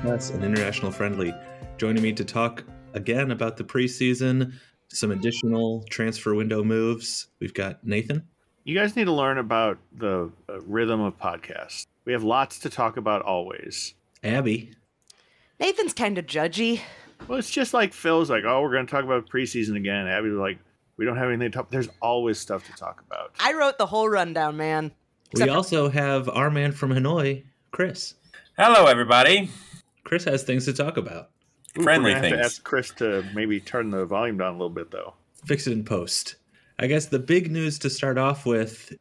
[0.00, 1.34] Press, an international friendly.
[1.76, 2.64] Joining me to talk
[2.94, 4.54] again about the preseason,
[4.88, 7.26] some additional transfer window moves.
[7.38, 8.26] We've got Nathan.
[8.64, 11.86] You guys need to learn about the uh, rhythm of podcasts.
[12.06, 13.92] We have lots to talk about always.
[14.24, 14.72] Abby.
[15.58, 16.80] Nathan's kind of judgy.
[17.28, 20.06] Well, it's just like Phil's like, oh, we're going to talk about preseason again.
[20.06, 20.58] Abby's like,
[20.96, 21.70] we don't have anything to talk.
[21.70, 23.34] There's always stuff to talk about.
[23.38, 24.92] I wrote the whole rundown, man.
[25.34, 28.14] we also have our man from Hanoi, Chris.
[28.56, 29.50] Hello, everybody.
[30.04, 31.30] Chris has things to talk about.
[31.78, 32.40] Ooh, Friendly we're gonna have things.
[32.40, 35.14] to ask Chris to maybe turn the volume down a little bit, though.
[35.44, 36.36] Fix it in post.
[36.78, 38.92] I guess the big news to start off with,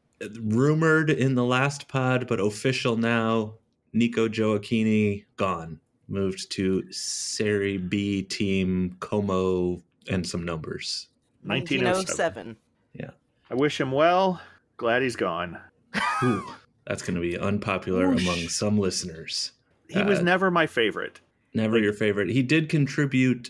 [0.42, 3.56] rumored in the last pod, but official now,
[3.94, 5.80] Nico Gioacchini gone.
[6.08, 11.08] Moved to Serie B team Como and some numbers.
[11.44, 12.58] 1907.
[12.58, 12.58] 1907.
[13.52, 14.40] I wish him well.
[14.78, 15.58] Glad he's gone.
[16.24, 16.46] Ooh,
[16.86, 18.22] that's going to be unpopular Whoosh.
[18.24, 19.54] among some listeners.
[19.90, 21.20] He was Uh, never my favorite.
[21.54, 22.30] Never your favorite.
[22.30, 23.50] He did contribute.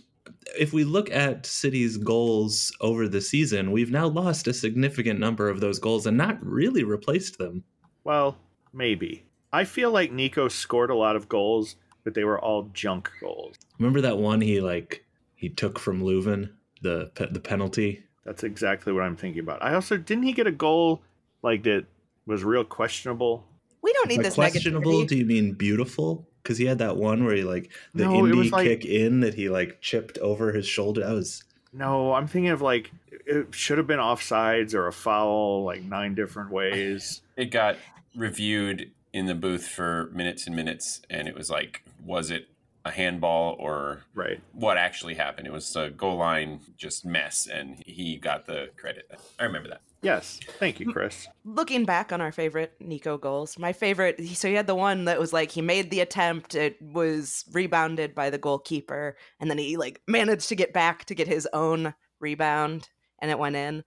[0.57, 5.49] If we look at City's goals over the season, we've now lost a significant number
[5.49, 7.63] of those goals and not really replaced them.
[8.03, 8.37] Well,
[8.73, 9.25] maybe.
[9.51, 13.55] I feel like Nico scored a lot of goals, but they were all junk goals.
[13.79, 15.03] Remember that one he like
[15.35, 16.51] he took from Löwen,
[16.81, 18.03] the pe- the penalty.
[18.25, 19.63] That's exactly what I'm thinking about.
[19.63, 21.01] I also didn't he get a goal
[21.41, 21.85] like that
[22.25, 23.45] was real questionable.
[23.81, 24.91] We don't need By this questionable?
[24.91, 25.07] negativity.
[25.07, 26.27] Do you mean beautiful?
[26.43, 29.33] Because he had that one where he like the No, indie like- kick in that
[29.35, 31.01] he like chipped over his shoulder.
[31.01, 32.91] That was No, I'm thinking of like
[33.25, 37.21] it should have been offsides or a foul, like nine different ways.
[37.37, 37.77] It got
[38.15, 42.47] reviewed in the booth for minutes and minutes, and it was like, was it
[42.85, 44.41] a handball or right.
[44.53, 45.47] what actually happened?
[45.47, 49.09] It was a goal line just mess, and he got the credit.
[49.39, 49.81] I remember that.
[50.01, 50.39] Yes.
[50.59, 51.27] Thank you, Chris.
[51.43, 55.19] Looking back on our favorite Nico goals, my favorite, so he had the one that
[55.19, 59.75] was like he made the attempt, it was rebounded by the goalkeeper, and then he
[59.75, 62.89] like managed to get back to get his own rebound,
[63.19, 63.83] and it went in.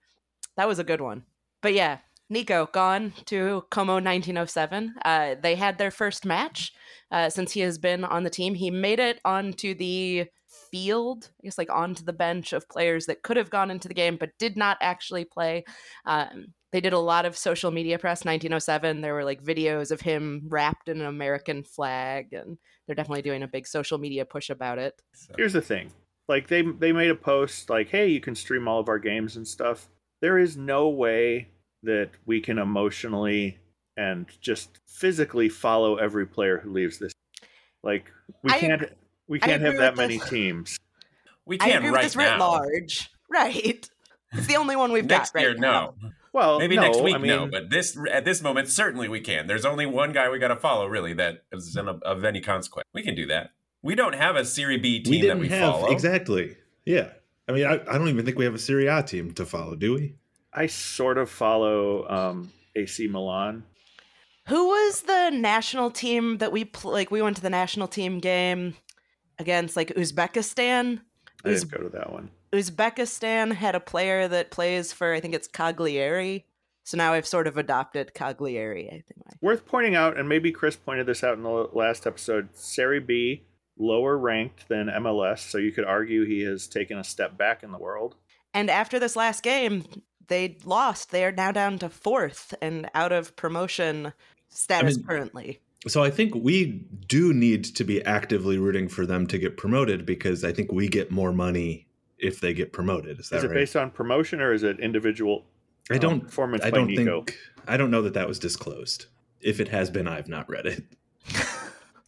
[0.55, 1.23] That was a good one.
[1.61, 1.99] But yeah,
[2.33, 4.95] Nico gone to Como 1907.
[5.05, 6.73] Uh, they had their first match
[7.11, 8.55] uh, since he has been on the team.
[8.55, 10.25] He made it onto the
[10.71, 13.93] field, I guess like onto the bench of players that could have gone into the
[13.93, 15.63] game but did not actually play.
[16.05, 20.01] Um, they did a lot of social media press 1907 there were like videos of
[20.01, 22.57] him wrapped in an american flag and
[22.87, 25.91] they're definitely doing a big social media push about it So, Here's the thing.
[26.27, 29.35] Like they they made a post like, "Hey, you can stream all of our games
[29.35, 29.89] and stuff."
[30.21, 31.49] There is no way
[31.83, 33.57] that we can emotionally
[33.97, 37.13] and just physically follow every player who leaves this.
[37.83, 38.11] Like
[38.43, 38.83] we I can't
[39.27, 40.29] we can't have that many this.
[40.29, 40.77] teams.
[41.45, 42.39] we i can't agree with right this writ now.
[42.39, 43.89] large right
[44.33, 45.93] it's the only one we've Next got year, right now.
[46.01, 46.09] no.
[46.33, 47.45] Well, Maybe no, next week, I mean, no.
[47.47, 49.45] But this at this moment, certainly we can.
[49.45, 52.41] There's only one guy we got to follow, really, that is in a, of any
[52.41, 52.87] consequence.
[52.91, 53.51] We can do that.
[53.83, 55.91] We don't have a Serie B team we that didn't we have follow.
[55.91, 56.57] exactly.
[56.85, 57.09] Yeah,
[57.47, 59.75] I mean, I, I don't even think we have a Serie A team to follow,
[59.75, 60.15] do we?
[60.55, 63.63] I sort of follow um, AC Milan.
[64.47, 68.19] who was the national team that we pl- like we went to the national team
[68.19, 68.75] game
[69.39, 70.99] against like uzbekistan
[71.45, 72.29] I Uz- didn't go to that one.
[72.53, 76.45] uzbekistan had a player that plays for i think it's cagliari
[76.83, 80.77] so now i've sort of adopted cagliari i think Worth pointing out, and maybe Chris
[80.77, 82.47] pointed this out in the last episode.
[82.55, 83.43] Serie B
[83.77, 87.71] lower ranked than MLS, so you could argue he has taken a step back in
[87.73, 88.15] the world.
[88.53, 89.83] And after this last game,
[90.27, 91.11] they lost.
[91.11, 94.13] They are now down to fourth and out of promotion
[94.49, 95.59] status mean- currently.
[95.85, 100.05] So I think we do need to be actively rooting for them to get promoted
[100.05, 103.19] because I think we get more money if they get promoted.
[103.19, 103.53] Is that Is it right?
[103.55, 105.43] based on promotion or is it individual
[105.91, 106.21] I um, don't.
[106.21, 107.23] performance I don't Nico?
[107.23, 107.37] think.
[107.67, 109.07] I don't know that that was disclosed.
[109.41, 110.83] If it has been, I've not read it.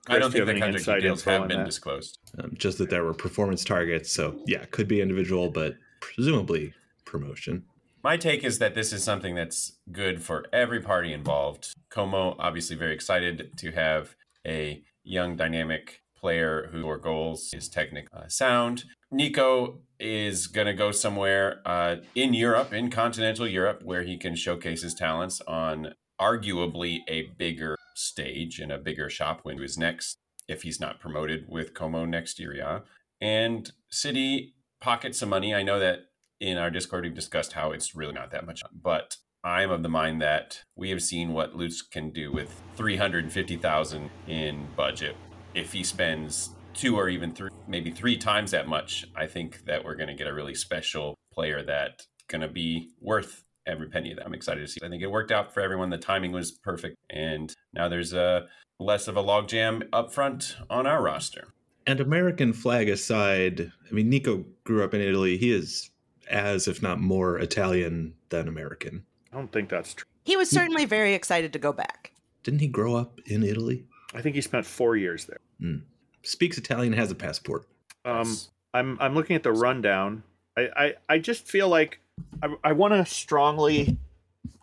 [0.07, 1.65] I don't Chris, do you think have the any contract inside details have been that?
[1.65, 2.19] disclosed.
[2.41, 4.09] Um, just that there were performance targets.
[4.09, 6.73] So yeah, could be individual, but presumably
[7.03, 7.63] promotion.
[8.05, 11.73] My take is that this is something that's good for every party involved.
[11.89, 14.15] Como, obviously, very excited to have
[14.45, 18.83] a young, dynamic player who or goals is technic uh, sound.
[19.11, 24.35] Nico is going to go somewhere uh, in Europe, in continental Europe, where he can
[24.35, 29.79] showcase his talents on arguably a bigger stage and a bigger shop when he was
[29.79, 32.53] next, if he's not promoted with Como next year.
[32.53, 32.81] Yeah.
[33.19, 35.55] And City pocket some money.
[35.55, 36.01] I know that
[36.39, 39.89] in our Discord we've discussed how it's really not that much, but I'm of the
[39.89, 45.15] mind that we have seen what Lutz can do with 350,000 in budget.
[45.53, 49.83] If he spends two or even three, maybe three times that much, I think that
[49.85, 54.13] we're going to get a really special player that going to be worth every penny
[54.13, 54.25] that.
[54.25, 54.79] I'm excited to see.
[54.83, 55.89] I think it worked out for everyone.
[55.89, 58.47] The timing was perfect, and now there's a
[58.79, 61.47] less of a logjam up front on our roster.
[61.87, 65.37] And American flag aside, I mean, Nico grew up in Italy.
[65.37, 65.89] He is
[66.29, 69.05] as, if not more, Italian than American.
[69.31, 70.07] I don't think that's true.
[70.23, 72.11] He was certainly very excited to go back.
[72.43, 73.85] Didn't he grow up in Italy?
[74.13, 75.39] I think he spent four years there.
[75.61, 75.81] Mm.
[76.23, 77.67] Speaks Italian, has a passport.
[78.05, 78.35] Um,
[78.73, 80.23] I'm I'm looking at the rundown.
[80.57, 81.99] I I, I just feel like
[82.41, 83.97] I, I want to strongly.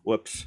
[0.04, 0.46] Whoops.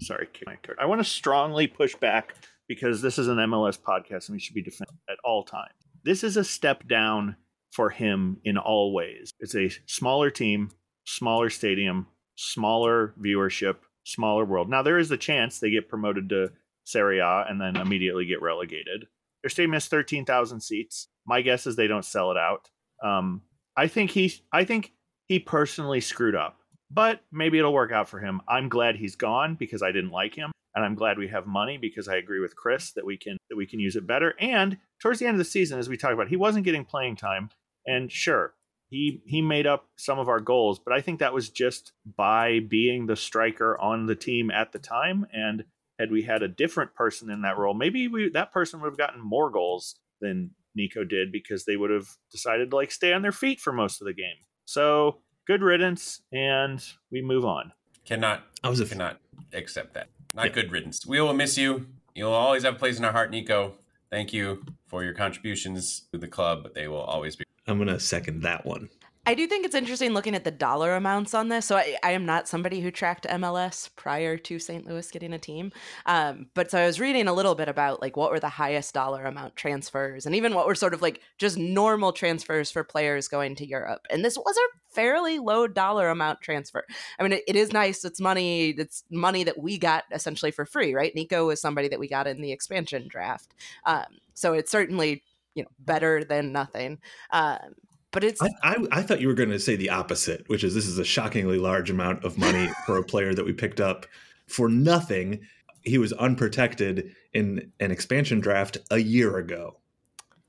[0.00, 0.78] Sorry, kick my card.
[0.80, 2.34] I want to strongly push back
[2.68, 5.72] because this is an MLS podcast and we should be defended at all times.
[6.04, 7.36] This is a step down
[7.72, 9.30] for him in all ways.
[9.40, 10.70] It's a smaller team,
[11.04, 14.68] smaller stadium, smaller viewership, smaller world.
[14.68, 16.52] Now there is a chance they get promoted to
[16.84, 19.06] Serie A and then immediately get relegated.
[19.42, 21.08] Their stadium has 13,000 seats.
[21.26, 22.70] My guess is they don't sell it out.
[23.02, 23.42] Um,
[23.76, 24.92] I think he, I think
[25.26, 26.58] he personally screwed up,
[26.90, 28.40] but maybe it'll work out for him.
[28.48, 31.78] I'm glad he's gone because I didn't like him, and I'm glad we have money
[31.78, 34.34] because I agree with Chris that we can that we can use it better.
[34.38, 37.16] And towards the end of the season, as we talked about, he wasn't getting playing
[37.16, 37.50] time,
[37.86, 38.52] and sure,
[38.88, 42.60] he he made up some of our goals, but I think that was just by
[42.60, 45.26] being the striker on the team at the time.
[45.32, 45.64] And
[45.98, 48.98] had we had a different person in that role, maybe we, that person would have
[48.98, 53.22] gotten more goals than Nico did because they would have decided to like stay on
[53.22, 54.36] their feet for most of the game.
[54.66, 57.72] So good riddance, and we move on.
[58.04, 59.18] Cannot I was a cannot
[59.52, 60.08] accept that.
[60.36, 61.06] Not good riddance.
[61.06, 61.86] We will miss you.
[62.14, 63.74] You'll always have a place in our heart, Nico.
[64.10, 67.44] Thank you for your contributions to the club, but they will always be.
[67.66, 68.90] I'm gonna second that one.
[69.28, 71.66] I do think it's interesting looking at the dollar amounts on this.
[71.66, 74.86] So I, I am not somebody who tracked MLS prior to St.
[74.86, 75.72] Louis getting a team.
[76.06, 78.94] Um, but so I was reading a little bit about like what were the highest
[78.94, 83.26] dollar amount transfers and even what were sort of like just normal transfers for players
[83.26, 84.06] going to Europe.
[84.10, 86.84] And this was a fairly low dollar amount transfer.
[87.18, 88.04] I mean, it, it is nice.
[88.04, 88.68] It's money.
[88.70, 91.14] It's money that we got essentially for free, right?
[91.16, 93.54] Nico was somebody that we got in the expansion draft.
[93.86, 95.24] Um, so it's certainly,
[95.56, 96.98] you know, better than nothing.
[97.32, 97.74] Um,
[98.12, 100.74] but it's I, I, I thought you were going to say the opposite, which is
[100.74, 104.06] this is a shockingly large amount of money for a player that we picked up
[104.46, 105.40] for nothing.
[105.82, 109.78] He was unprotected in an expansion draft a year ago,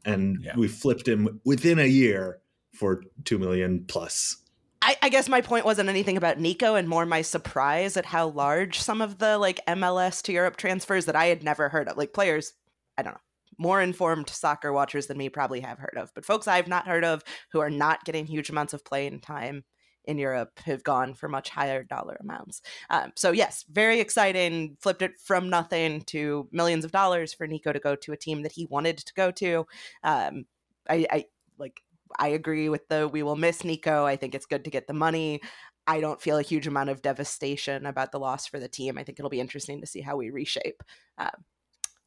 [0.06, 0.54] and Yeah.
[0.56, 2.39] we flipped him within a year
[2.74, 4.38] for two million plus.
[4.81, 8.27] I, I guess my point wasn't anything about Nico and more my surprise at how
[8.30, 11.98] large some of the like MLS to Europe transfers that I had never heard of.
[11.98, 12.54] Like players,
[12.98, 13.19] I don't know,
[13.57, 16.11] more informed soccer watchers than me probably have heard of.
[16.13, 19.63] But folks I've not heard of who are not getting huge amounts of playing time
[20.07, 22.61] in Europe have gone for much higher dollar amounts.
[22.89, 24.77] Um, so yes, very exciting.
[24.79, 28.44] Flipped it from nothing to millions of dollars for Nico to go to a team
[28.44, 29.65] that he wanted to go to.
[30.03, 30.45] Um,
[30.89, 31.25] I, I
[31.59, 31.81] like
[32.17, 34.05] I agree with the we will miss Nico.
[34.05, 35.41] I think it's good to get the money.
[35.85, 38.97] I don't feel a huge amount of devastation about the loss for the team.
[38.97, 40.83] I think it'll be interesting to see how we reshape.
[41.17, 41.29] Uh,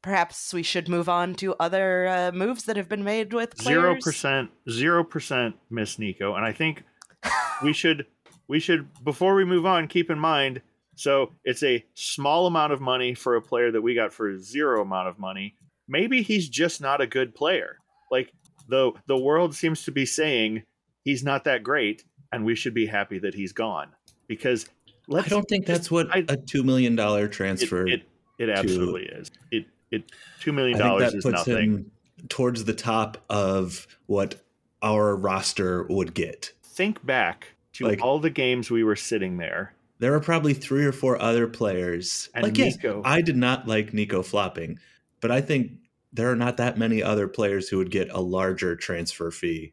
[0.03, 3.61] perhaps we should move on to other uh, moves that have been made with.
[3.61, 6.85] Zero percent, zero percent miss Nico, and I think
[7.63, 8.07] we should
[8.49, 10.63] we should before we move on keep in mind.
[10.97, 14.83] So it's a small amount of money for a player that we got for zero
[14.83, 15.55] amount of money.
[15.89, 17.77] Maybe he's just not a good player.
[18.11, 18.33] Like
[18.69, 20.63] the the world seems to be saying
[21.05, 23.89] he's not that great, and we should be happy that he's gone
[24.29, 24.69] because
[25.09, 25.27] let's.
[25.27, 27.87] I don't think that's what I- a two million dollar transfer.
[27.87, 28.03] it,
[28.39, 29.31] it absolutely is.
[29.51, 31.73] It it two I million think dollars that is puts nothing.
[31.73, 31.91] him
[32.29, 34.43] towards the top of what
[34.83, 36.53] our roster would get.
[36.63, 39.75] Think back to Like- all the games we were sitting there.
[39.99, 42.31] There are probably three or four other players.
[42.35, 44.79] And like yes, Nico- I did not like Nico flopping,
[45.21, 45.73] but I think
[46.13, 49.73] there are not that many other players who would get a larger transfer fee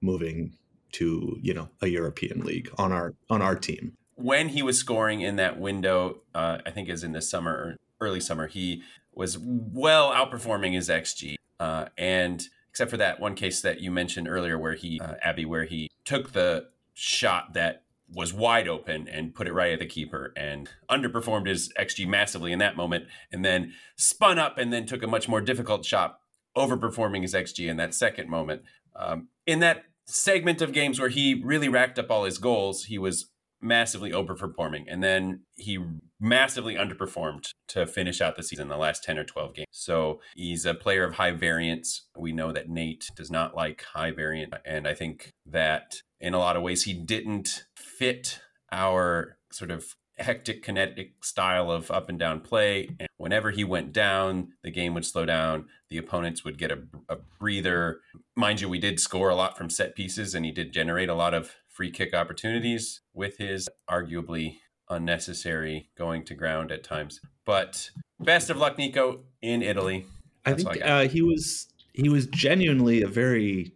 [0.00, 0.54] moving
[0.92, 3.94] to you know a European league on our on our team.
[4.14, 8.20] when he was scoring in that window, uh, I think is in the summer early
[8.20, 8.82] summer, he
[9.18, 11.34] was well outperforming his XG.
[11.58, 15.44] Uh, and except for that one case that you mentioned earlier, where he, uh, Abby,
[15.44, 17.82] where he took the shot that
[18.14, 22.52] was wide open and put it right at the keeper and underperformed his XG massively
[22.52, 26.20] in that moment, and then spun up and then took a much more difficult shot,
[26.56, 28.62] overperforming his XG in that second moment.
[28.94, 32.98] Um, in that segment of games where he really racked up all his goals, he
[32.98, 35.78] was massively overperforming and then he
[36.20, 39.66] massively underperformed to finish out the season the last 10 or 12 games.
[39.70, 42.08] So he's a player of high variance.
[42.16, 46.38] We know that nate does not like high variant and i think that in a
[46.38, 48.40] lot of ways he didn't fit
[48.72, 52.88] our sort of hectic kinetic style of up and down play.
[52.98, 55.66] And whenever he went down the game would slow down.
[55.90, 58.00] The opponents would get a, a breather.
[58.36, 61.14] Mind you, we did score a lot from set pieces, and he did generate a
[61.14, 64.56] lot of free kick opportunities with his arguably
[64.90, 67.20] unnecessary going to ground at times.
[67.44, 67.90] But
[68.20, 70.06] best of luck, Nico, in Italy.
[70.44, 73.72] I think I uh, he was he was genuinely a very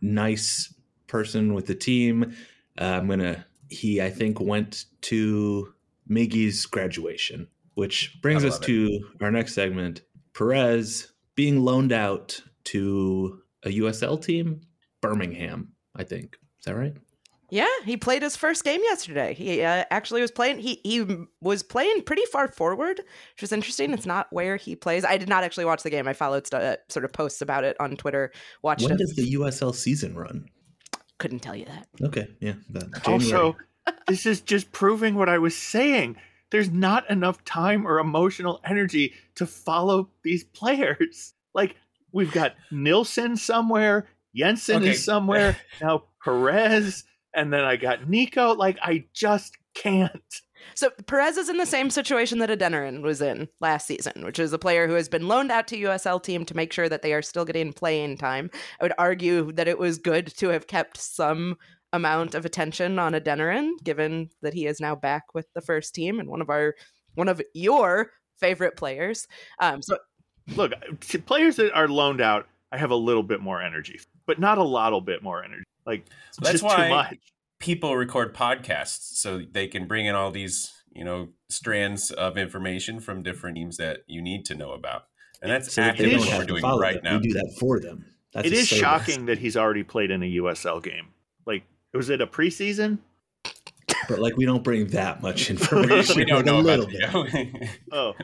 [0.00, 0.72] nice
[1.06, 2.34] person with the team.
[2.80, 3.46] Uh, I'm gonna.
[3.68, 5.72] He I think went to
[6.08, 10.02] Miggy's graduation, which brings us to our next segment.
[10.34, 14.60] Perez being loaned out to a USL team,
[15.00, 15.72] Birmingham.
[15.94, 16.96] I think is that right?
[17.52, 19.34] Yeah, he played his first game yesterday.
[19.34, 20.58] He uh, actually was playing.
[20.58, 21.06] He he
[21.42, 22.96] was playing pretty far forward,
[23.34, 23.92] which was interesting.
[23.92, 25.04] It's not where he plays.
[25.04, 26.08] I did not actually watch the game.
[26.08, 28.32] I followed st- uh, sort of posts about it on Twitter.
[28.62, 28.98] Watched When it.
[28.98, 30.46] does the USL season run?
[31.18, 31.86] Couldn't tell you that.
[32.02, 32.54] Okay, yeah.
[32.70, 33.54] that- Also,
[34.08, 36.16] this is just proving what I was saying.
[36.52, 41.34] There's not enough time or emotional energy to follow these players.
[41.54, 41.76] Like
[42.12, 44.92] we've got Nilsson somewhere, Jensen Okay.
[44.92, 47.04] is somewhere, now Perez,
[47.34, 48.54] and then I got Nico.
[48.54, 50.10] Like I just can't.
[50.74, 54.52] So Perez is in the same situation that Adeniran was in last season, which is
[54.52, 57.12] a player who has been loaned out to USL team to make sure that they
[57.12, 58.48] are still getting playing time.
[58.80, 61.56] I would argue that it was good to have kept some
[61.92, 66.20] amount of attention on Adeniran, given that he is now back with the first team
[66.20, 66.74] and one of our
[67.14, 69.26] one of your favorite players.
[69.58, 69.98] Um, so
[70.56, 70.72] Look,
[71.26, 74.62] players that are loaned out, I have a little bit more energy, but not a
[74.62, 75.64] lot bit more energy.
[75.86, 77.18] Like it's That's just why- too much.
[77.58, 82.98] People record podcasts so they can bring in all these, you know, strands of information
[82.98, 85.04] from different teams that you need to know about.
[85.40, 87.04] And that's so that actively what we're doing right them.
[87.04, 87.16] now.
[87.18, 88.04] We do that for them.
[88.34, 88.80] That's It a is service.
[88.80, 91.08] shocking that he's already played in a USL game.
[91.46, 91.62] Like,
[91.94, 92.98] was it a preseason?
[94.08, 96.16] but like we don't bring that much information.
[96.16, 97.68] we don't know a about little the- bit.
[97.92, 98.14] Oh,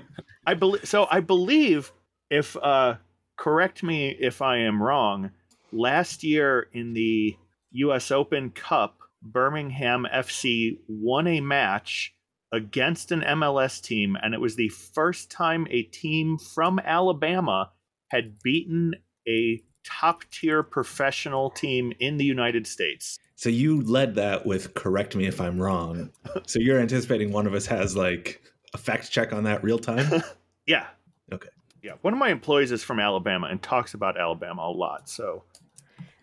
[0.47, 0.85] I believe.
[0.85, 1.93] So I believe
[2.29, 2.97] if uh,
[3.37, 5.31] correct me if I am wrong.
[5.71, 7.37] Last year in the
[7.73, 8.11] U.S.
[8.11, 12.15] Open Cup, Birmingham FC won a match
[12.53, 17.71] against an MLS team, and it was the first time a team from Alabama
[18.09, 18.95] had beaten
[19.29, 23.19] a top tier professional team in the United States.
[23.37, 26.11] So you led that with correct me if I'm wrong.
[26.47, 28.43] So you're anticipating one of us has like
[28.75, 30.23] a fact check on that real time?
[30.67, 30.87] Yeah.
[31.33, 31.49] Okay.
[31.83, 31.93] Yeah.
[32.03, 35.09] One of my employees is from Alabama and talks about Alabama a lot.
[35.09, 35.45] So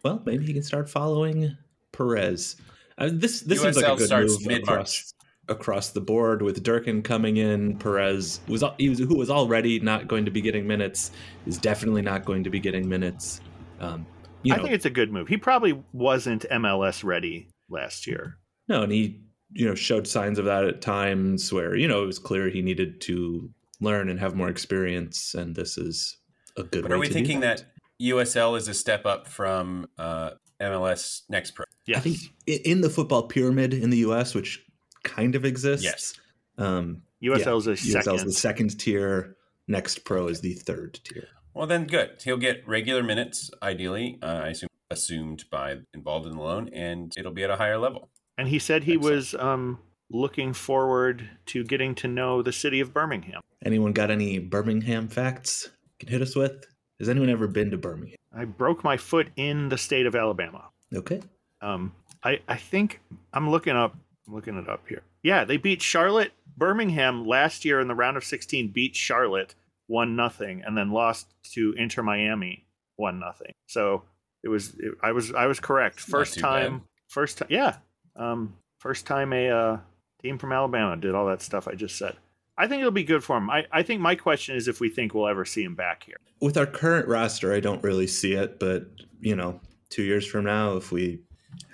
[0.06, 1.58] Well, maybe he can start following
[1.92, 2.58] Perez.
[3.00, 4.70] Uh, this this seems like a good starts move mid-March.
[4.70, 5.14] across
[5.48, 7.80] across the board with Durkin coming in.
[7.80, 11.10] Perez was he was who was already not going to be getting minutes
[11.48, 13.42] is definitely not going to be getting minutes.
[13.80, 14.06] Um,
[14.44, 15.28] you I think it's a good move.
[15.28, 18.38] He probably wasn't MLS ready last year.
[18.68, 19.22] No, and he,
[19.54, 22.62] you know, showed signs of that at times where, you know, it was clear he
[22.62, 23.50] needed to
[23.82, 26.16] learn and have more experience, and this is
[26.58, 27.66] a good But way are we to do thinking that.
[28.02, 31.66] USL is a step up from uh, MLS Next Pro?
[31.86, 31.98] Yes.
[31.98, 32.18] I think
[32.66, 34.66] in the football pyramid in the US, which
[35.04, 36.14] kind of exists, Yes.
[36.58, 38.16] USL um, is a USL second.
[38.16, 39.36] is the second tier,
[39.68, 41.28] next pro is the third tier.
[41.54, 42.22] Well, then good.
[42.24, 44.18] He'll get regular minutes, ideally.
[44.22, 47.78] Uh, I assume assumed by involved in the loan, and it'll be at a higher
[47.78, 48.10] level.
[48.38, 49.16] and he said he Excellent.
[49.16, 49.80] was um,
[50.12, 53.42] looking forward to getting to know the city of Birmingham.
[53.66, 56.66] Anyone got any Birmingham facts you can hit us with?
[57.00, 58.18] Has anyone ever been to Birmingham?
[58.34, 60.66] I broke my foot in the state of Alabama.
[60.94, 61.22] Okay.
[61.62, 63.02] Um, I, I think
[63.34, 63.96] I'm looking up
[64.28, 65.04] I'm looking it up here.
[65.24, 66.32] Yeah, they beat Charlotte.
[66.58, 69.56] Birmingham last year in the round of 16 beat Charlotte
[69.88, 73.52] one nothing, and then lost to Inter Miami one nothing.
[73.68, 74.04] So
[74.44, 76.00] it was it, I was I was correct.
[76.00, 76.88] First time, bad.
[77.10, 77.76] first time, yeah,
[78.16, 79.78] um, first time a uh,
[80.22, 82.16] team from Alabama did all that stuff I just said.
[82.58, 83.50] I think it'll be good for him.
[83.50, 86.18] I, I think my question is if we think we'll ever see him back here.
[86.42, 88.86] With our current roster, I don't really see it, but
[89.20, 89.60] you know,
[89.90, 91.20] two years from now, if we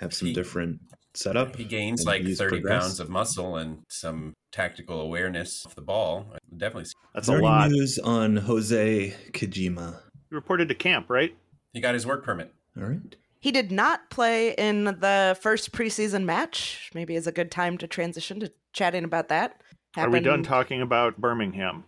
[0.00, 0.80] have some He- different
[1.14, 2.82] setup, He gains and like he's 30 progressed.
[2.82, 6.26] pounds of muscle and some tactical awareness off the ball.
[6.34, 6.92] I definitely see.
[7.14, 7.70] That's Is there a lot.
[7.70, 9.96] news on Hosei Kijima?
[10.30, 11.34] He reported to camp, right?
[11.74, 12.52] He got his work permit.
[12.78, 13.16] All right.
[13.40, 16.90] He did not play in the first preseason match.
[16.94, 19.60] Maybe is a good time to transition to chatting about that.
[19.96, 21.84] Are we done talking about Birmingham?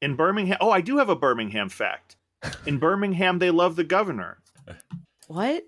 [0.00, 2.16] In Birmingham, oh, I do have a Birmingham fact.
[2.66, 4.38] In Birmingham, they love the governor.
[5.28, 5.64] What?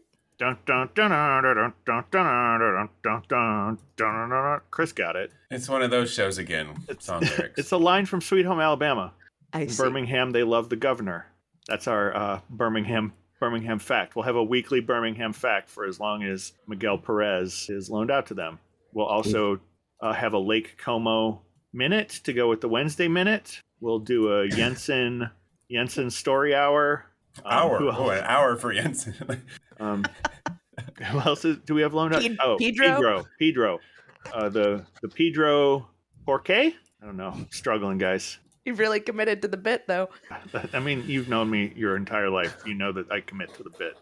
[4.71, 5.31] Chris got it.
[5.51, 6.71] It's one of those shows again.
[6.89, 7.59] It's on lyrics.
[7.59, 9.13] it's a line from Sweet Home Alabama.
[9.53, 9.83] I see.
[9.83, 11.27] Birmingham, they love the governor.
[11.69, 14.17] That's our uh, Birmingham Birmingham fact.
[14.17, 18.27] We'll have a weekly Birmingham fact for as long as Miguel Perez is loaned out
[18.27, 18.59] to them.
[18.93, 19.61] We'll also
[20.01, 21.43] uh, have a Lake Como
[21.75, 23.61] minute to go with the Wednesday minute.
[23.81, 25.29] We'll do a Jensen
[25.71, 27.07] Jensen story hour
[27.39, 27.79] Um, hour.
[27.83, 29.15] Oh, an hour for Jensen.
[29.81, 30.05] Um,
[31.03, 32.23] who else is, do we have loaned out?
[32.23, 32.87] Pe- oh, Pedro?
[32.95, 33.25] Pedro.
[33.41, 33.81] Pedro.
[34.33, 35.89] Uh, the the Pedro
[36.25, 36.51] Porque?
[36.51, 36.73] I
[37.05, 37.37] don't know.
[37.51, 38.39] struggling, guys.
[38.65, 40.11] You've really committed to the bit, though.
[40.73, 42.63] I mean, you've known me your entire life.
[42.65, 43.99] You know that I commit to the bit.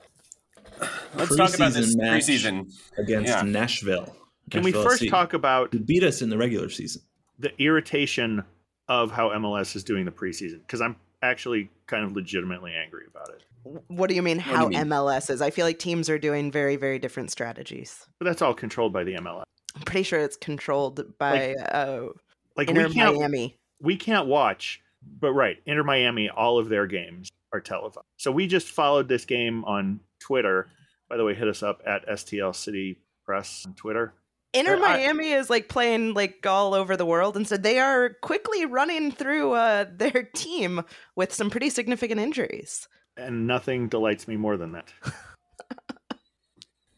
[1.14, 2.22] Let's talk about this Preseason match.
[2.24, 2.72] preseason.
[2.98, 3.42] against Yeah.
[3.42, 4.14] Nashville.
[4.50, 7.00] Can we first SC, talk about who beat us in the regular season?
[7.38, 8.44] The irritation
[8.88, 10.60] of how MLS is doing the preseason?
[10.60, 13.42] Because I'm actually kind of legitimately angry about it.
[13.88, 14.86] What do you mean do how you mean?
[14.86, 15.40] MLS is?
[15.40, 18.06] I feel like teams are doing very, very different strategies.
[18.18, 19.44] But that's all controlled by the MLS.
[19.76, 22.08] I'm pretty sure it's controlled by uh,
[22.56, 23.56] Like Inter we can't Miami.
[23.80, 24.82] we can't watch,
[25.20, 28.04] but right, Inter Miami, all of their games are televised.
[28.16, 30.68] So we just followed this game on Twitter.
[31.08, 34.12] By the way, hit us up at STL City Press on Twitter.
[34.54, 38.14] Inter I- Miami is like playing like all over the world, and so they are
[38.22, 40.82] quickly running through uh, their team
[41.16, 42.88] with some pretty significant injuries.
[43.16, 44.92] And nothing delights me more than that.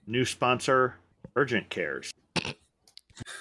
[0.07, 0.97] New sponsor,
[1.35, 2.13] Urgent Cares.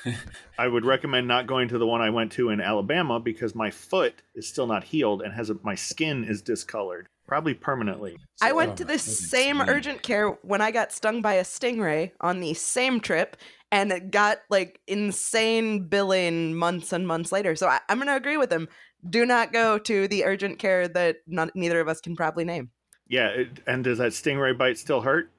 [0.58, 3.72] I would recommend not going to the one I went to in Alabama because my
[3.72, 8.15] foot is still not healed and has a, my skin is discolored, probably permanently.
[8.43, 9.63] I went Oh to the same me.
[9.67, 13.37] urgent care when I got stung by a stingray on the same trip,
[13.71, 17.55] and it got like insane billing months and months later.
[17.55, 18.67] So I, I'm going to agree with him.
[19.09, 22.69] Do not go to the urgent care that none, neither of us can probably name.
[23.07, 25.31] Yeah, it, and does that stingray bite still hurt?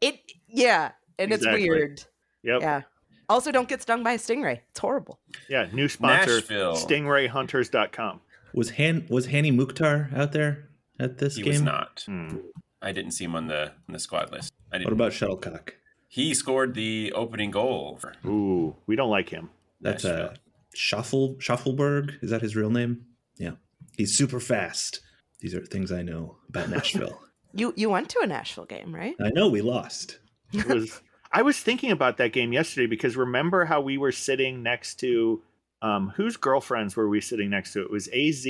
[0.00, 1.62] It, yeah, and Exactly.
[1.64, 2.04] it's weird.
[2.44, 2.60] Yep.
[2.60, 2.82] Yeah.
[3.28, 4.60] Also, don't get stung by a stingray.
[4.70, 5.18] It's horrible.
[5.48, 6.76] Yeah, new sponsor Nashville.
[6.76, 8.20] stingrayhunters.com.
[8.54, 11.52] Was Han was Hany Mukhtar out there at this He game?
[11.52, 12.04] He was not.
[12.06, 12.36] Hmm.
[12.82, 14.52] I didn't see him on the on the squad list.
[14.72, 14.86] I didn't.
[14.86, 15.74] What about Shuttlecock?
[16.08, 19.50] he scored the opening goal for Ooh, we don't like him.
[19.80, 20.34] That's a uh
[20.74, 22.22] Shuffle Shaffelburg.
[22.22, 23.06] Is that his real name?
[23.36, 23.52] Yeah,
[23.96, 25.00] he's super fast.
[25.40, 27.20] These are things I know about Nashville.
[27.56, 29.14] You you went to a Nashville game, right?
[29.20, 30.18] I know we lost.
[30.52, 34.64] It was I was thinking about that game yesterday because remember how we were sitting
[34.64, 35.40] next to
[35.80, 37.82] um whose girlfriends were we sitting next to?
[37.82, 38.44] It was AZ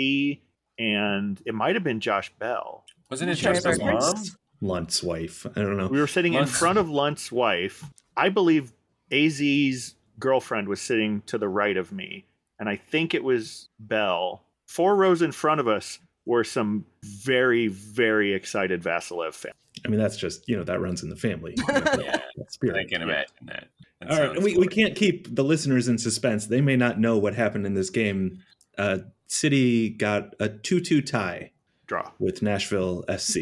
[0.78, 2.84] and it might have been Josh Bell.
[3.10, 4.14] Wasn't it Josh just his Burgers.
[4.14, 4.24] mom?
[4.60, 5.46] Lunt's wife.
[5.56, 5.88] I don't know.
[5.88, 7.84] We were sitting in front of Lunt's wife.
[8.16, 8.72] I believe
[9.12, 12.24] AZ's girlfriend was sitting to the right of me,
[12.58, 14.42] and I think it was Bell.
[14.66, 19.54] Four rows in front of us were some very, very excited Vassilev fans.
[19.84, 21.56] I mean, that's just you know that runs in the family.
[21.68, 22.76] Yeah, That spirit.
[22.76, 23.68] I can imagine that.
[24.00, 26.46] That All right, sounds we, we can't keep the listeners in suspense.
[26.46, 28.42] They may not know what happened in this game.
[28.78, 31.50] Uh, City got a 2 2 tie
[31.87, 32.10] Draw.
[32.18, 33.38] with Nashville SC.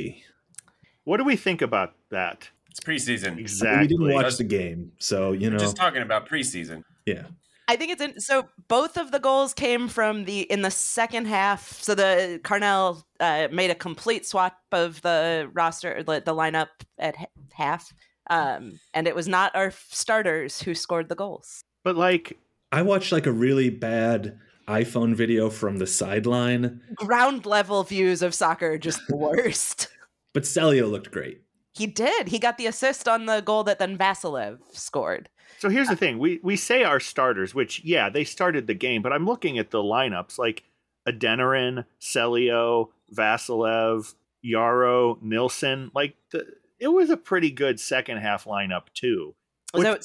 [1.05, 2.49] What do we think about that?
[2.71, 3.39] It's preseason.
[3.39, 3.83] Exactly.
[3.83, 5.59] We didn't watch the game, so you We're know.
[5.59, 6.85] just talking about preseason.
[7.05, 7.25] yeah,
[7.69, 8.49] I think it's in, so.
[8.69, 11.83] Both of the goals came from the in the second half.
[11.83, 16.69] So the Carnell uh, made a complete swap of the roster, the, the lineup
[16.99, 17.15] at
[17.53, 17.93] half,
[18.31, 21.65] um, and it was not our starters who scored the goals.
[21.85, 22.39] But like,
[22.71, 28.35] I watched like a really bad iPhone video from the sideline, Ground level views of
[28.35, 29.89] soccer just the worst.
[30.33, 31.43] but Celio looked great.
[31.75, 32.29] He did.
[32.29, 35.29] He got the assist on the goal that then Vassilev scored.
[35.59, 39.01] so here's the thing: we we say our starters, which yeah, they started the game,
[39.03, 40.65] but I'm looking at the lineups like
[41.09, 45.91] Adeniran, Celio, Vassilev, Yaro, Nilsson.
[45.95, 46.47] Like the,
[46.79, 49.35] it was a pretty good second half lineup too.
[49.73, 49.99] Which- So,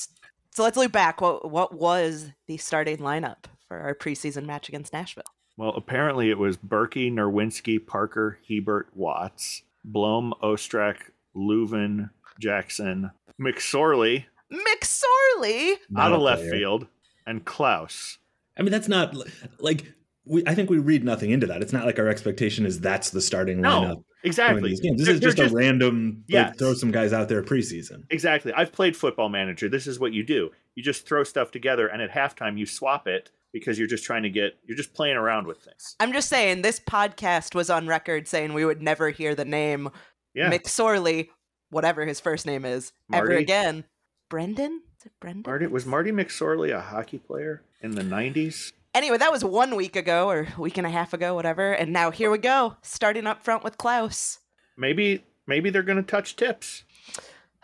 [0.51, 1.19] so let's look back.
[1.21, 5.23] What what was the starting lineup for our preseason match against Nashville?
[5.57, 10.97] Well, apparently it was Bürki, Nerwinski, Parker, Hiebert, Watts, Blom, Ostrak,
[11.35, 15.75] Löwen, Jackson, McSorley McSorley.
[15.89, 16.51] Not out of a left player.
[16.51, 16.87] field,
[17.25, 18.17] and Klauss.
[18.57, 19.15] I mean, that's not
[19.59, 19.93] like
[20.25, 20.43] we.
[20.45, 21.61] I think we read nothing into that.
[21.61, 24.03] It's not like our expectation is that's the starting No, lineup.
[24.23, 24.69] Going exactly.
[24.69, 24.97] these games.
[24.97, 26.23] This They're- is just, they're a random.
[26.29, 28.03] Like, throw some guys out there preseason.
[28.09, 28.51] Exactly.
[28.53, 29.69] I've played Football Manager.
[29.69, 30.51] This is what you do.
[30.75, 34.23] You just throw stuff together, and at halftime you swap it because you're just trying
[34.23, 34.57] to get.
[34.65, 35.95] You're just playing around with things.
[35.99, 39.89] I'm just saying this podcast was on record saying we would never hear the name
[40.33, 40.51] Yeah.
[40.51, 41.29] McSorley,
[41.69, 43.85] whatever his first name is, ever again.
[44.29, 44.81] Brendan?
[44.99, 45.43] Is it Brendan?
[45.45, 48.73] Marty was Marty McSorley a hockey player in the '90s?
[48.97, 51.71] Anyway, that was one week ago or a week and a half ago, whatever.
[51.71, 54.39] And now here we go, starting up front with Klauss.
[54.75, 56.83] Maybe maybe they're going to touch tips.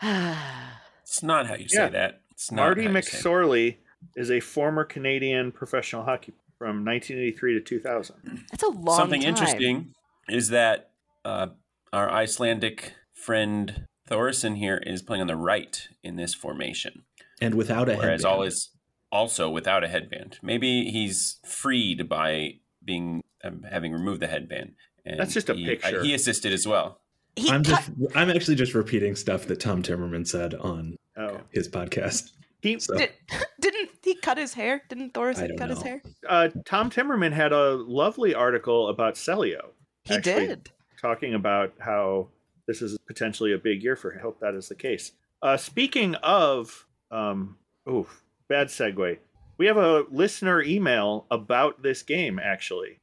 [1.02, 1.88] It's not how you say Yeah.
[1.90, 2.20] that.
[2.32, 3.22] It's not Marty how you say it.
[3.22, 3.76] McSorley
[4.16, 8.44] is a former Canadian professional hockey from 1983 to 2000.
[8.50, 9.28] That's a long Something time.
[9.28, 9.94] interesting
[10.28, 10.90] is that
[11.24, 11.48] uh,
[11.92, 17.04] our Icelandic friend Thorson here is playing on the right in this formation,
[17.40, 18.24] And without a whereas headband.
[18.26, 18.70] all is
[19.14, 20.38] also without a headband.
[20.42, 24.72] Maybe he's freed by being um, having removed the headband.
[25.06, 26.02] And That's just a he, picture.
[26.02, 27.00] he assisted as well.
[27.36, 31.40] He I'm cut, just I'm actually just repeating stuff that Tom Timmermann said on Oh,
[31.50, 32.32] his podcast.
[32.60, 33.10] he So did,
[33.60, 34.82] didn't he cut his hair?
[34.88, 36.02] Didn't I Thorson don't cut his hair?
[36.28, 39.66] uh, Tom Timmermann had a lovely article about Celio.
[40.04, 40.70] He did.
[41.00, 42.28] talking about how
[42.66, 44.18] this is potentially a big year for him.
[44.18, 45.12] I hope that is the case.
[45.42, 47.56] Uh, speaking of, um,
[47.88, 49.18] oof, bad segue.
[49.56, 53.00] We have a listener email about this game, actually.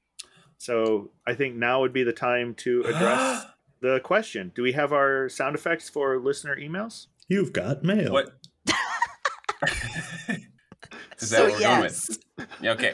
[0.58, 3.46] So I think now would be the time to address
[3.82, 4.52] the question.
[4.54, 7.08] Do we have our sound effects for listener emails?
[7.30, 8.12] you've got mail.
[8.12, 8.34] what?
[11.20, 12.20] Is that so what we're going with?
[12.66, 12.94] Okay.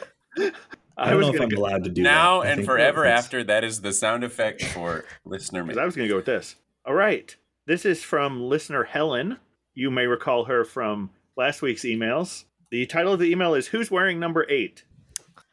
[0.98, 2.50] I don't know if gonna I'm go, allowed to do now that.
[2.50, 5.64] I and forever that's- after, that is the sound effect for listener.
[5.64, 5.80] mail.
[5.80, 6.56] I was going to go with this.
[6.86, 7.36] All right.
[7.66, 9.38] This is from listener Helen.
[9.76, 12.46] You may recall her from last week's emails.
[12.72, 14.84] The title of the email is Who's Wearing Number 8?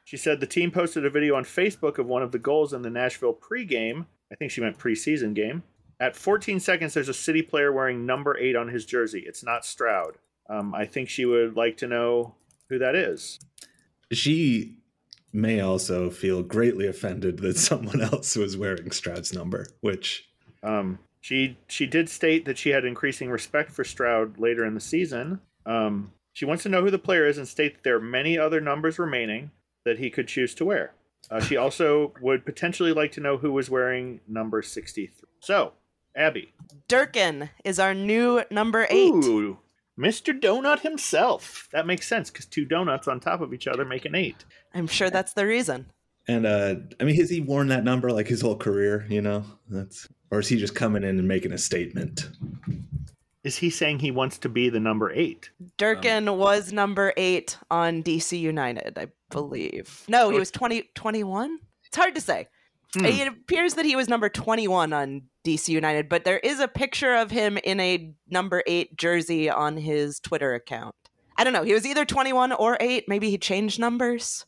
[0.02, 2.82] She said the team posted a video on Facebook of one of the goals in
[2.82, 4.06] the Nashville pregame.
[4.32, 5.62] I think she meant preseason game.
[6.00, 9.22] At 14 seconds, there's a city player wearing number 8 on his jersey.
[9.26, 10.16] It's not Stroud.
[10.50, 12.34] Um, I think she would like to know
[12.68, 13.38] who that is.
[14.10, 14.76] She
[15.32, 20.28] may also feel greatly offended that someone else was wearing Stroud's number, which
[20.62, 24.80] Um, she she did state that she had increasing respect for Stroud later in the
[24.80, 25.40] season.
[25.66, 28.36] Um, she wants to know who the player is and state that there are many
[28.38, 29.50] other numbers remaining
[29.84, 30.92] that he could choose to wear.
[31.30, 35.28] Uh, she also would potentially like to know who was wearing number 63.
[35.40, 35.72] So,
[36.16, 36.52] Abby.
[36.88, 39.12] Durkin is our new number eight.
[39.12, 39.58] Ooh,
[39.98, 40.38] Mr.
[40.38, 41.68] Donut himself.
[41.72, 44.44] That makes sense because two donuts on top of each other make an eight.
[44.74, 45.86] I'm sure that's the reason.
[46.26, 49.44] and uh I mean has he worn that number like his whole career, you know?
[49.68, 52.28] That's or is he just coming in and making a statement?
[53.44, 55.50] Is he saying he wants to be the number eight?
[55.76, 60.02] Durkin was number eight on DC United, I believe.
[60.08, 61.58] No, he was 20, 21?
[61.86, 62.48] It's hard to say.
[62.96, 63.04] Hmm.
[63.04, 67.14] It appears that he was number 21 on DC United, but there is a picture
[67.14, 70.94] of him in a number eight jersey on his Twitter account.
[71.36, 71.64] I don't know.
[71.64, 73.04] He was either 21 or 8.
[73.08, 74.46] Maybe he changed numbers.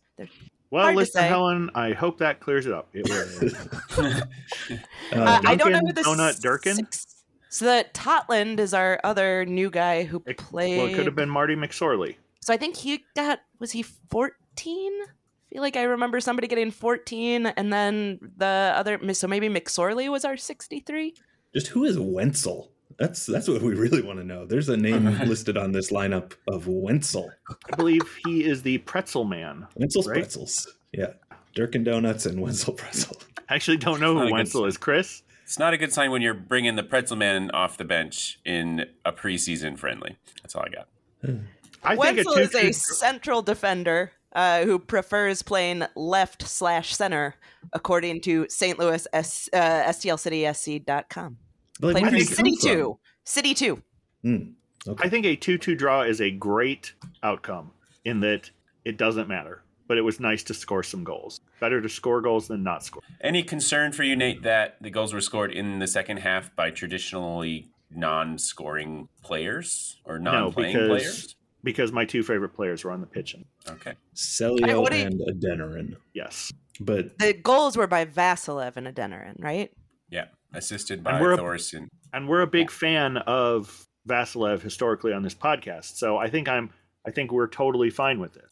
[0.70, 1.24] Well, Hard to listen.
[1.24, 2.88] Helen, I hope that clears it up.
[2.94, 4.06] It will.
[4.06, 4.20] Uh,
[5.12, 6.76] Uh, I don't know Duncan who the Donut Durkin?
[6.76, 7.15] six-
[7.48, 10.78] So that Totland is our other new guy who It- played.
[10.78, 12.16] well, it could have been Marty McSorley.
[12.40, 14.92] So I think he got was he 14?
[15.02, 20.10] I feel like I remember somebody getting 14 and then the other so maybe McSorley
[20.10, 21.14] was our 63.
[21.54, 22.72] just who is Wenzel?
[22.98, 24.46] That's that's what we really want to know.
[24.46, 27.30] There's a name listed on this lineup of Wenzel.
[27.72, 29.66] I believe he is the pretzel man.
[29.76, 30.18] Wenzel's Right.
[30.18, 30.74] pretzels.
[30.92, 31.12] Yeah.
[31.54, 33.16] Durkin Donuts and Wenzel pretzel.
[33.48, 34.76] I actually don't know who Wenzel is.
[34.76, 35.22] Chris?
[35.46, 38.86] It's not a good sign when you're bringing the pretzel man off the bench in
[39.04, 40.16] a preseason friendly.
[40.42, 40.88] That's all I got.
[41.84, 47.36] I Wenzel think is a a central defender uh, who prefers playing left slash center,
[47.72, 48.76] according to St.
[48.76, 51.36] Louis S, uh, STLCitySC.com.
[51.80, 52.98] Like, Played for did he come City 2.
[53.22, 53.82] City 2.
[54.22, 54.36] Hmm,
[54.88, 55.04] okay.
[55.06, 57.70] I think a two-two draw is a great outcome
[58.04, 58.50] in that
[58.84, 61.40] it doesn't matter, but it was nice to score some goals.
[61.60, 63.02] Better to score goals than not score.
[63.20, 66.70] Any concern for you, Nate, that the goals were scored in the second half by
[66.70, 71.36] traditionally non-scoring players or non-playing because- players?
[71.64, 73.34] Because my two favorite players were on the pitch.
[73.68, 73.90] Okay.
[73.90, 75.96] I- Celio what do you- and Adeniran.
[76.14, 76.52] Yes.
[76.78, 79.72] But The goals were by Vassilev and Adeniran, right?
[80.08, 80.26] Yeah.
[80.52, 85.96] Assisted by we're a- And we're a big fan of Vassilev historically on this podcast,
[85.96, 86.70] so I think I'm
[87.04, 88.44] I think we're totally fine with it.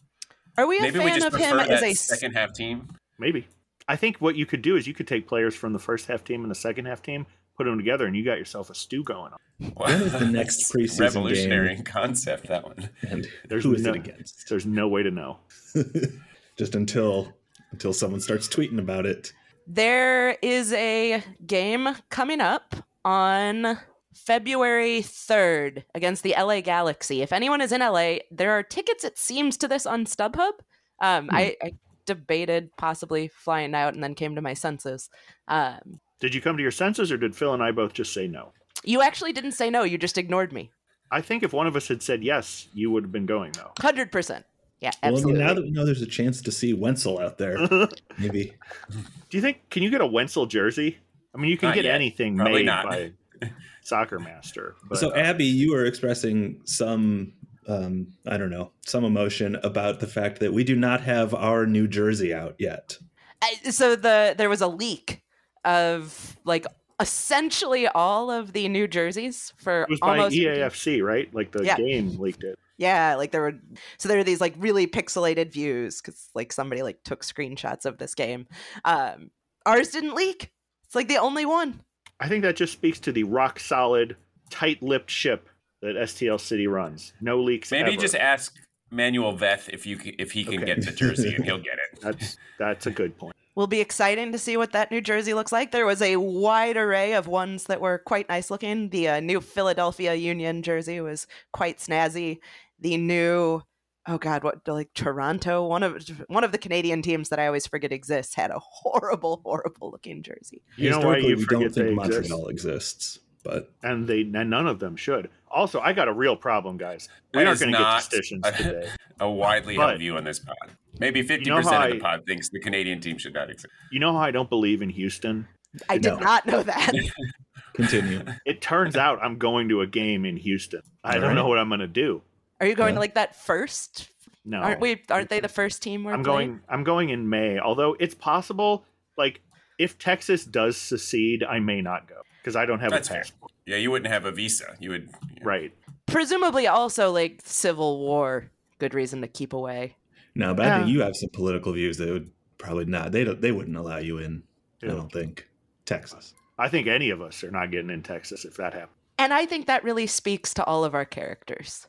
[0.56, 2.88] Are we a Maybe we fan just of him as a second half team.
[3.18, 3.46] Maybe.
[3.88, 6.24] I think what you could do is you could take players from the first half
[6.24, 9.02] team and the second half team, put them together, and you got yourself a stew
[9.04, 9.72] going on.
[9.76, 11.84] When is the next preseason revolutionary game?
[11.84, 12.46] concept?
[12.48, 12.88] That one.
[13.02, 14.48] and There's who is no- it against?
[14.48, 15.38] There's no way to know.
[16.56, 17.32] Just until
[17.72, 19.32] until someone starts tweeting about it.
[19.66, 23.78] There is a game coming up on
[24.14, 27.22] February 3rd against the LA Galaxy.
[27.22, 30.52] If anyone is in LA, there are tickets, it seems, to this on StubHub.
[31.00, 31.34] Um, Hmm.
[31.34, 31.72] I, I
[32.06, 35.08] debated possibly flying out and then came to my senses.
[35.48, 38.26] Um, Did you come to your senses, or did Phil and I both just say
[38.28, 38.52] no?
[38.86, 40.70] you actually didn't say no, you just ignored me.
[41.10, 43.72] I think if one of us had said yes, you would have been going though.
[43.76, 44.44] 100%.
[44.80, 45.40] Yeah, Well, I mean, absolutely.
[45.42, 47.56] now that we know there's a chance to see Wenzel out there,
[48.18, 48.52] maybe.
[48.90, 49.70] Do you think?
[49.70, 50.98] Can you get a Wenzel jersey?
[51.34, 51.94] I mean, you can Not get yet.
[51.94, 52.84] anything Probably made not.
[52.86, 53.12] by
[53.84, 54.74] Soccer Master.
[54.88, 57.34] But, so uh, Abby, you were expressing some
[57.66, 61.66] um, I don't know, some emotion about the fact that we do not have our
[61.66, 62.98] New Jersey out yet.
[63.40, 65.22] I- so the there was a leak
[65.64, 66.66] of like
[67.00, 71.32] essentially all of the new jerseys for it was by E EAFC, right?
[71.34, 71.76] Like the Yeah.
[71.76, 72.58] game leaked it.
[72.76, 73.54] Yeah, like there were
[73.98, 77.98] so there were these like really pixelated views because like somebody like took screenshots of
[77.98, 78.46] this game.
[78.84, 79.30] Um,
[79.64, 80.50] ours didn't leak.
[80.84, 81.80] It's like the only one.
[82.20, 84.16] I think that just speaks to the rock solid,
[84.50, 85.48] tight lipped ship
[85.82, 87.12] that STL City runs.
[87.20, 87.70] No leaks.
[87.70, 88.00] Maybe ever.
[88.00, 88.54] just ask
[88.90, 90.66] Manuel Veth if you if he can Okay.
[90.66, 92.00] get the jersey and he'll get it.
[92.00, 93.34] That's that's a good point.
[93.56, 95.72] will be exciting to see what that new jersey looks like.
[95.72, 98.88] There was a wide array of ones that were quite nice looking.
[98.90, 102.38] The uh, new Philadelphia Union jersey was quite snazzy.
[102.80, 103.62] The new
[104.06, 107.66] oh god, what like Toronto, one of one of the Canadian teams that I always
[107.66, 110.62] forget exists had a horrible, horrible looking jersey.
[110.76, 112.30] You know why Historically, you we forget don't think they exist?
[112.30, 115.30] Montreal exists, but and they and none of them should.
[115.50, 117.08] Also, I got a real problem, guys.
[117.32, 118.88] We That aren't going to get decisions today.
[119.20, 120.56] a widely held view on this pod.
[120.98, 123.50] Maybe fifty know percent how of the I- pod thinks the Canadian team should not
[123.50, 123.72] exist.
[123.92, 125.46] You know how I don't believe in Houston?
[125.88, 126.92] I did not know that.
[127.74, 128.24] continue.
[128.46, 130.82] It turns out I'm going to a game in Houston.
[131.02, 131.36] I don't Alright.
[131.36, 132.22] know what I'm going to do.
[132.60, 132.94] Are you going Yeah.
[132.94, 134.08] to like that first?
[134.44, 135.02] No, Aren't we?
[135.10, 136.48] Aren't they the first team we're I'm playing?
[136.48, 136.60] going.
[136.68, 137.58] I'm going in May.
[137.58, 138.84] Although it's possible,
[139.16, 139.40] like
[139.78, 143.22] if Texas does secede, I may not go because I don't have That's a fair.
[143.22, 143.52] passport.
[143.66, 144.76] Yeah, you wouldn't have a visa.
[144.78, 145.10] You would.
[145.42, 145.72] Right.
[146.06, 148.50] Presumably, also like Civil War.
[148.78, 149.96] Good reason to keep away.
[150.34, 153.12] No, but I think you have some political views that would probably not.
[153.12, 153.40] They don't.
[153.40, 154.42] They wouldn't allow you in.
[154.82, 155.48] I don't think
[155.86, 156.34] Texas.
[156.58, 158.90] I think any of us are not getting in Texas if that happens.
[159.18, 161.86] And I think that really speaks to all of our characters.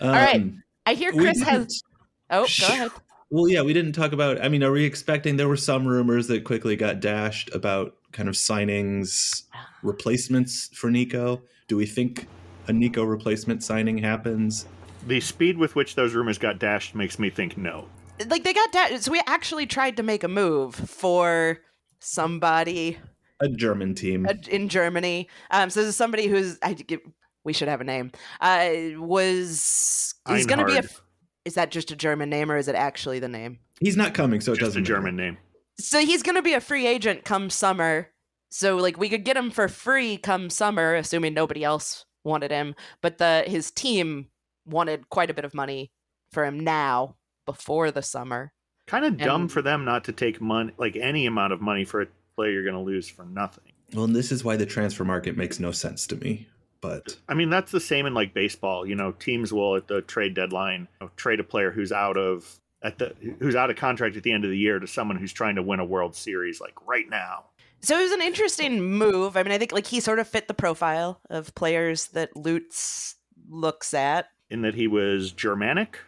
[0.00, 0.52] Um, right.
[0.86, 1.82] I hear we Chris has.
[2.30, 2.90] Oh, go ahead.
[3.30, 4.44] Well, yeah, we didn't talk about.
[4.44, 5.36] I mean, are we expecting?
[5.36, 9.44] There were some rumors that quickly got dashed about kind of signings,
[9.82, 11.42] replacements for Nico.
[11.66, 12.26] Do we think
[12.68, 14.66] a Nico replacement signing happens?
[15.06, 17.86] The speed with which those rumors got dashed makes me think no.
[18.28, 19.04] Like they got dashed.
[19.04, 21.58] So we actually tried to make a move for
[22.00, 22.98] somebody
[23.40, 24.26] A German team.
[24.48, 25.28] in Germany.
[25.50, 27.00] Um, so this is somebody who's I give,
[27.44, 28.12] we should have a name.
[28.40, 30.82] Uh, was he's going to be a.
[31.44, 33.58] Is that just a German name or is it actually the name?
[33.80, 34.84] He's not coming, so it Just a doesn't.
[34.84, 35.30] German matter.
[35.32, 35.38] name.
[35.80, 38.10] So he's going to be a free agent come summer.
[38.50, 42.74] So like we could get him for free come summer, assuming nobody else wanted him.
[43.00, 44.28] But the his team
[44.66, 45.90] wanted quite a bit of money
[46.30, 48.52] for him now before the summer.
[48.86, 51.84] Kind of dumb And- for them not to take money, like any amount of money
[51.84, 53.72] for a player you're going to lose for nothing.
[53.94, 56.46] Well, and this is why the transfer market makes no sense to me.
[56.82, 58.84] But I mean, that's the same in like baseball.
[58.84, 62.18] You know, teams will at the trade deadline you know, trade a player who's out
[62.18, 65.16] of at the who's out of contract at the end of the year to someone
[65.16, 67.44] who's trying to win a World Series like right now.
[67.80, 69.36] So it was an interesting move.
[69.36, 73.16] I mean, I think like he sort of fit the profile of players that Lutz
[73.48, 74.28] looks at.
[74.50, 75.98] In that he was Germanic.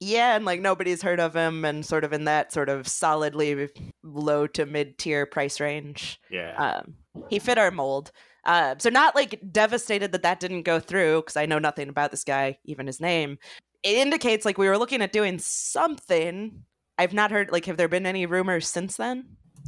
[0.00, 3.68] Yeah, and like nobody's heard of him, and sort of in that sort of solidly
[4.02, 6.20] low to mid tier price range.
[6.30, 6.56] Yeah.
[6.56, 6.94] Um,
[7.28, 8.10] he fit our mold.
[8.44, 12.10] Uh, so not like devastated that that didn't go through because I know nothing about
[12.10, 13.38] this guy, even his name.
[13.82, 16.62] It indicates like we were looking at doing something.
[16.98, 19.24] I've not heard like have there been any rumors since then?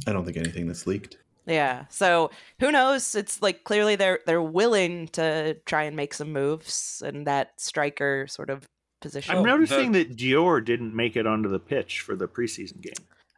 [0.07, 1.17] I don't think anything that's leaked.
[1.45, 1.85] Yeah.
[1.89, 3.15] So who knows?
[3.15, 8.27] It's like clearly they're they're willing to try and make some moves in that striker
[8.27, 8.65] sort of
[9.01, 9.35] position.
[9.35, 12.93] I'm noticing the- that Dior didn't make it onto the pitch for the preseason game.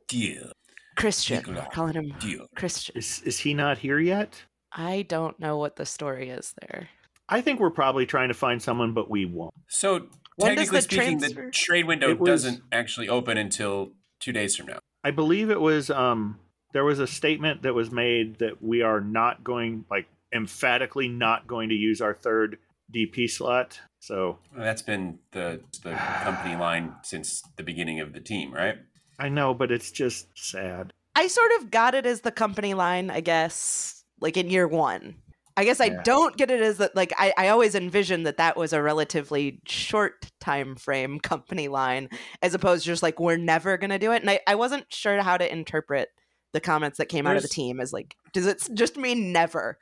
[0.07, 0.51] Dior.
[0.95, 1.67] Christian, Nicola.
[1.73, 2.47] calling him deal.
[2.55, 2.95] Christian.
[2.97, 4.43] Is is he not here yet?
[4.75, 6.89] I don't know what the story is there.
[7.29, 9.53] I think we're probably trying to find someone, but we won't.
[9.67, 14.31] So When technically the speaking, transfer- the trade window was- doesn't actually open until two
[14.31, 14.79] days from now.
[15.03, 16.39] I believe it was um
[16.73, 21.47] there was a statement that was made that we are not going like emphatically not
[21.47, 22.57] going to use our third
[22.93, 23.79] DP slot.
[23.99, 28.77] So Well, That's been the the company line since the beginning of the team, right?
[29.17, 30.91] I know, but it's just sad.
[31.15, 35.15] I sort of got it as the company line, I guess, like in year one.
[35.57, 36.01] I guess I Yeah.
[36.03, 36.95] don't get it as that.
[36.95, 42.09] Like I, I always envisioned that that was a relatively short time frame company line,
[42.41, 44.21] as opposed to just like we're never gonna do it.
[44.21, 46.09] And I, I wasn't sure how to interpret
[46.51, 49.77] the comments that came out of the team as like, does it just mean never,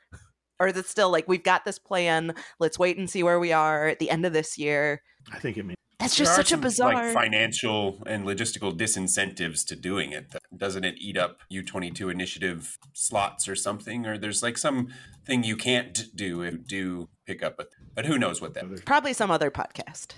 [0.60, 2.34] or is it still like we've got this plan?
[2.60, 5.02] Let's wait and see where we are at the end of this year.
[5.32, 6.94] I think it means That's There just are such a some, bizarre.
[6.94, 10.34] like financial and logistical disincentives to doing it.
[10.54, 14.04] Doesn't it eat up U22 initiative slots or something?
[14.04, 14.88] Or there's like some
[15.24, 18.84] thing you can't do if you do pick up a but who knows what that
[18.84, 20.08] Probably some other podcast.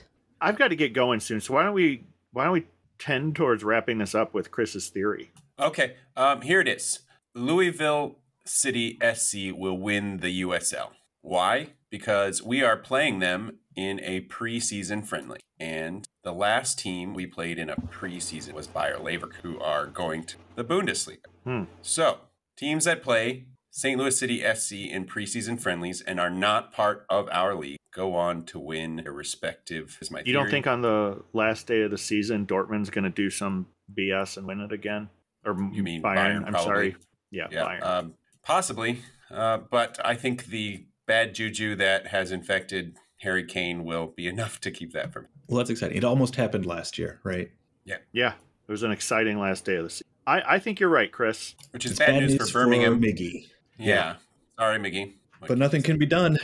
[0.40, 1.40] I've got to get going soon.
[1.40, 2.66] So why don't we why don't we
[2.98, 5.30] tend towards wrapping this up with Chris's theory?
[5.60, 7.00] Okay, um, here it is.
[7.32, 10.90] Louisville City SC will win the USL.
[11.20, 11.74] Why?
[11.90, 15.40] Because we are playing them in a preseason friendly.
[15.60, 20.24] And the last team we played in a preseason was Bayer Leverkusen, who are going
[20.24, 21.18] to the Bundesliga.
[21.44, 21.64] Hmm.
[21.82, 22.18] So,
[22.56, 23.98] teams that play St.
[23.98, 28.44] Louis City FC in preseason friendlies and are not part of our league go on
[28.44, 29.96] to win their respective.
[30.00, 33.10] Is my You don't think on the last day of the season Dortmund's going to
[33.10, 35.08] do some BS and win it again?
[35.44, 36.16] Or You mean Bayern?
[36.16, 36.64] Bayern, I'm probably.
[36.64, 36.96] sorry.
[37.30, 37.86] Yeah, Yeah, Bayern.
[37.86, 39.00] um, possibly.
[39.30, 44.60] Uh, but I think the bad juju that has infected Harry Kane will be enough
[44.62, 45.26] to keep that from.
[45.48, 45.96] Well, that's exciting.
[45.96, 47.50] It almost happened last year, right?
[47.84, 48.32] Yeah, Yeah.
[48.68, 50.06] it was an exciting last day of the season.
[50.26, 51.54] I, I think you're right, Chris.
[51.70, 53.00] Which is It's bad, news, for Birmingham.
[53.00, 53.46] Miggy,
[53.78, 54.16] yeah.
[54.58, 55.12] Sorry, Miggy.
[55.46, 56.36] but nothing can be done.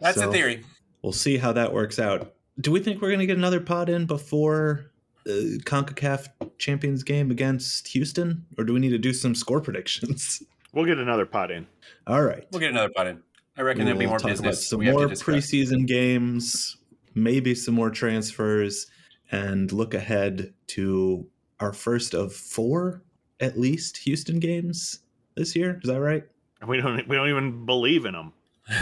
[0.00, 0.64] That's So, the theory.
[1.02, 2.32] We'll see how that works out.
[2.58, 4.86] Do we think we're going to get another pod in before
[5.26, 5.30] uh,
[5.64, 6.28] CONCACAF
[6.58, 10.42] Champions game against Houston, or do we need to do some score predictions?
[10.72, 11.66] We'll get another pot in.
[12.06, 12.46] All right.
[12.50, 13.22] We'll get another pot in.
[13.56, 14.68] I reckon there'll be We'll more talk about business.
[14.68, 16.76] some we have more to preseason games,
[17.14, 18.86] maybe some more transfers,
[19.30, 21.28] and look ahead to
[21.60, 23.02] our first of four,
[23.40, 25.00] at least, Houston games
[25.36, 25.80] this year.
[25.82, 26.24] Is that right?
[26.66, 28.32] We don't we don't even believe in them.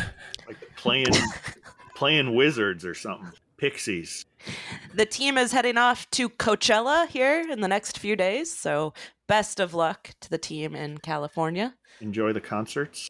[0.46, 1.06] Like playing
[1.94, 3.30] playing wizards or something.
[3.58, 4.24] Pixies.
[4.94, 8.92] The team is heading off to Coachella here in the next few days, so
[9.28, 11.74] best of luck to the team in California.
[12.00, 13.08] Enjoy the concerts.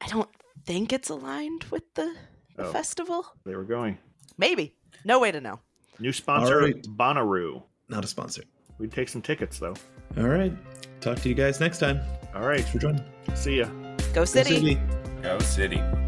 [0.00, 0.28] I don't
[0.66, 2.14] think it's aligned with the,
[2.56, 2.72] the Oh.
[2.72, 3.26] festival.
[3.44, 3.98] They were going.
[4.38, 4.74] Maybe.
[5.04, 5.60] No way to know.
[5.98, 6.82] New sponsor, All right.
[6.82, 7.62] Bonnaroo.
[7.88, 8.42] Not a sponsor.
[8.78, 9.74] We'd take some tickets though.
[10.16, 10.52] All right.
[11.00, 12.00] Talk to you guys next time.
[12.34, 12.58] All right.
[12.60, 13.04] Thanks for joining.
[13.34, 13.66] See ya.
[14.12, 14.50] Go City.
[14.50, 14.80] Go City.
[15.22, 16.03] Go City.